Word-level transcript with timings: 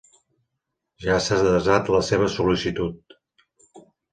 Ja 1.05 1.17
s'ha 1.25 1.37
desat 1.49 1.91
la 1.99 2.01
seva 2.09 2.33
sol·licitud. 2.39 3.17